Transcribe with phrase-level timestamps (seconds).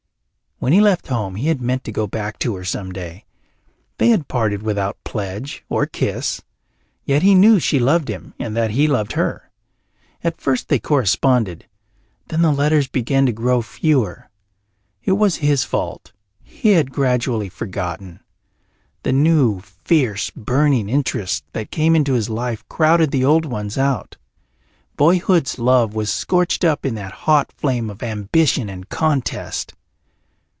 [0.63, 3.25] When he left home he had meant to go back to her some day.
[3.97, 6.41] They had parted without pledge or kiss,
[7.03, 9.49] yet he knew she loved him and that he loved her.
[10.23, 11.65] At first they corresponded,
[12.27, 14.29] then the letters began to grow fewer.
[15.03, 16.11] It was his fault;
[16.43, 18.19] he had gradually forgotten.
[19.01, 24.17] The new, fierce, burning interests that came into his life crowded the old ones out.
[24.95, 29.73] Boyhood's love was scorched up in that hot flame of ambition and contest.